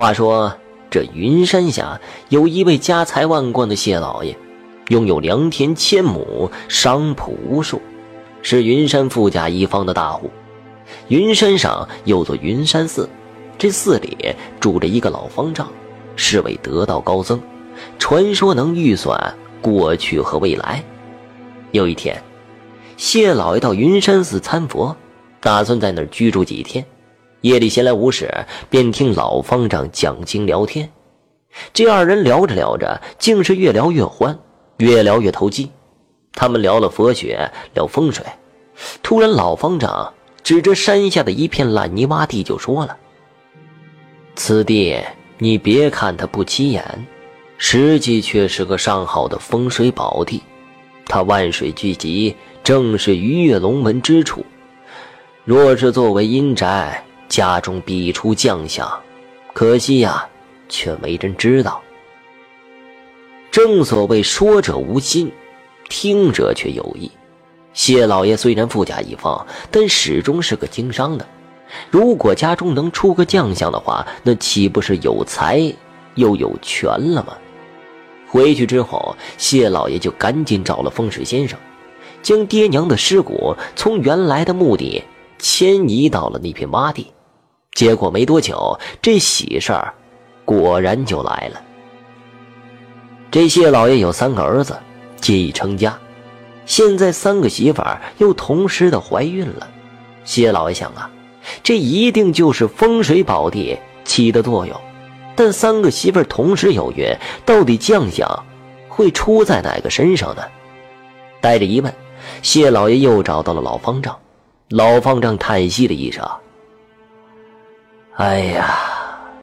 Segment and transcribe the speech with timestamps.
[0.00, 0.56] 话说，
[0.88, 4.38] 这云山下有一位家财万贯的谢老爷，
[4.90, 7.82] 拥有良田千亩，商铺无数，
[8.40, 10.30] 是云山富甲一方的大户。
[11.08, 13.10] 云山上有座云山寺，
[13.58, 15.66] 这寺里住着一个老方丈，
[16.14, 17.40] 是位得道高僧，
[17.98, 20.80] 传说能预算过去和未来。
[21.72, 22.22] 有一天，
[22.96, 24.96] 谢老爷到云山寺参佛，
[25.40, 26.86] 打算在那儿居住几天。
[27.42, 28.28] 夜里闲来无事，
[28.68, 30.90] 便听老方丈讲经聊天。
[31.72, 34.36] 这二人聊着聊着，竟是越聊越欢，
[34.78, 35.70] 越聊越投机。
[36.32, 38.24] 他们聊了佛学，聊风水。
[39.02, 42.96] 突然，老方丈指着山下的一片烂泥洼地就说了
[44.36, 45.00] ：“此地，
[45.38, 47.06] 你别看它不起眼，
[47.56, 50.42] 实际却是个上好的风水宝地。
[51.06, 54.44] 它万水聚集，正是鱼跃龙门之处。
[55.44, 58.90] 若是作为阴宅，”家中必出将相，
[59.52, 60.26] 可惜呀，
[60.68, 61.80] 却没人知道。
[63.50, 65.30] 正所谓说者无心，
[65.88, 67.10] 听者却有意。
[67.72, 71.26] 谢老爷虽然富甲一方，但始终是个经商的。
[71.90, 75.72] 如果家中能出个将相的话，那岂不是有财
[76.14, 77.36] 又有权了吗？
[78.26, 81.58] 回去之后，谢老爷就赶紧找了风水先生，
[82.22, 85.02] 将爹娘的尸骨从原来的墓地
[85.38, 87.12] 迁移到了那片洼地。
[87.78, 89.94] 结果没多久，这喜事儿
[90.44, 91.62] 果然就来了。
[93.30, 94.76] 这谢老爷有三个儿子，
[95.20, 95.96] 皆已成家，
[96.66, 99.68] 现在三个媳妇儿又同时的怀孕了。
[100.24, 101.08] 谢老爷想啊，
[101.62, 104.76] 这一定就是风水宝地起的作用。
[105.36, 107.06] 但三个媳妇儿同时有孕，
[107.46, 108.44] 到底将相
[108.88, 110.42] 会出在哪个身上呢？
[111.40, 111.94] 带着疑问，
[112.42, 114.18] 谢老爷又找到了老方丈。
[114.70, 116.28] 老方丈叹息了一声。
[118.18, 118.76] 哎呀，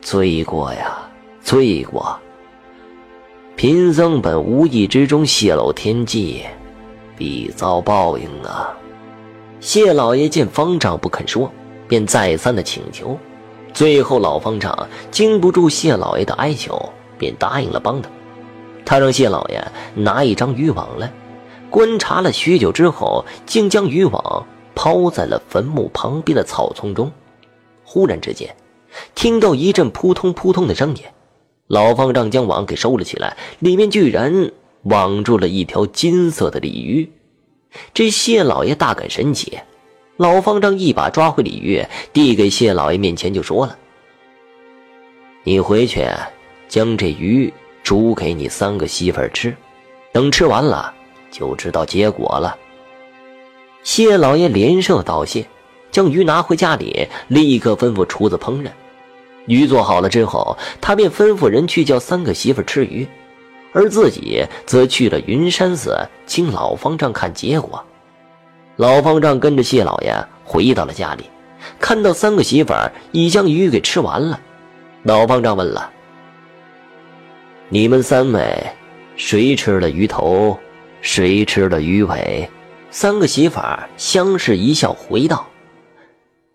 [0.00, 0.96] 罪过呀，
[1.42, 2.18] 罪过！
[3.54, 6.42] 贫僧本无意之中泄露天机，
[7.14, 8.74] 必遭报应啊！
[9.60, 11.52] 谢老爷见方丈不肯说，
[11.86, 13.18] 便再三的请求。
[13.74, 18.08] 最后，老方丈经不住谢老爷的哀求，便答应了帮他。
[18.86, 19.62] 他让谢老爷
[19.94, 21.12] 拿一张渔网来，
[21.68, 27.12] 观察了许久之后，竟将渔网抛在了坟墓旁边的草丛中。
[27.84, 28.48] 忽然之间。
[29.14, 31.02] 听到一阵扑通扑通的声音，
[31.66, 34.50] 老方丈将网给收了起来，里面居然
[34.82, 37.10] 网住了一条金色的鲤鱼。
[37.94, 39.58] 这谢老爷大感神奇，
[40.18, 41.82] 老方丈一把抓回鲤鱼，
[42.12, 43.78] 递给谢老爷面前，就说了
[45.44, 46.06] ：“你回去
[46.68, 49.56] 将这鱼煮给你三个媳妇儿吃，
[50.12, 50.92] 等吃完了
[51.30, 52.56] 就知道结果了。”
[53.82, 55.46] 谢老爷连声道谢，
[55.90, 58.68] 将鱼拿回家里，立刻吩咐厨子烹饪。
[59.46, 63.06] 鱼做好了之后，他便吩咐人去叫三个媳妇吃鱼，
[63.72, 67.84] 而自己则去了云山寺，请老方丈看结果。
[68.76, 70.14] 老方丈跟着谢老爷
[70.44, 71.24] 回到了家里，
[71.78, 72.72] 看到三个媳妇
[73.10, 74.40] 已将鱼给吃完了。
[75.02, 75.90] 老方丈问了
[77.68, 78.66] ：“你们三位，
[79.16, 80.58] 谁吃了鱼头，
[81.00, 82.48] 谁吃了鱼尾？”
[82.90, 83.60] 三个媳妇
[83.96, 85.46] 相视一笑，回道：“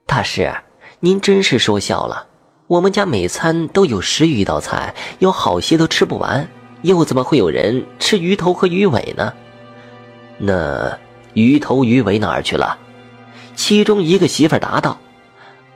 [0.06, 0.54] 大师，
[1.00, 2.27] 您真是说笑了。”
[2.68, 6.50] 我们家每餐都有十余道菜，有好些都吃不完，
[6.82, 9.34] 又怎么会有人吃鱼头和鱼尾呢？
[10.38, 11.00] 那
[11.34, 12.78] 鱼头鱼尾哪儿去了？
[13.56, 15.00] 其中一个媳妇答道：“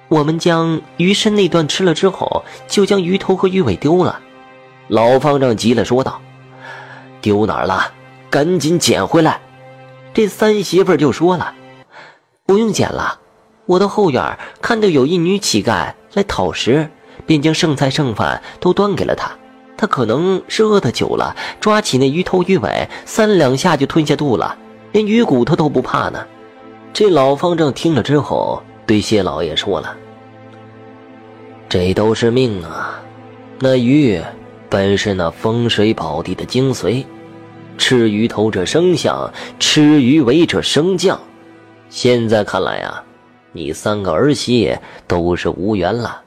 [0.09, 4.19] 我们将鱼身那段吃了之后，就将鱼头和鱼尾丢了。”
[4.89, 6.21] 老方丈急了，说道
[7.21, 7.93] ：“丢哪儿了？
[8.29, 9.39] 赶紧捡回来！”
[10.13, 11.55] 这三媳妇就说了
[12.45, 13.21] ：“不用捡了。”
[13.65, 16.89] 我到后院看到有一女乞丐来讨食，
[17.25, 19.31] 便将剩菜剩饭都端给了他。
[19.77, 24.55] 他可能是饿得久了，抓起那鱼头鱼尾，三两下就吞下肚了，
[24.91, 26.23] 连鱼骨头都不怕呢。
[26.93, 29.95] 这老方丈听了之后，对谢老爷说了
[31.67, 33.01] ：“这都是命啊！
[33.57, 34.21] 那鱼
[34.69, 37.03] 本是那风水宝地的精髓，
[37.77, 41.19] 吃鱼头者生相，吃鱼尾者升降。
[41.89, 43.03] 现在看来啊。”
[43.53, 44.77] 你三个儿媳
[45.07, 46.21] 都是无缘了，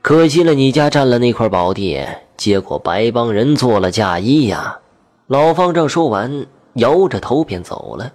[0.00, 2.04] 可惜了你家占了那块宝地，
[2.36, 4.78] 结果白帮人做了嫁衣呀！
[5.26, 8.12] 老方丈说完，摇着头便走了。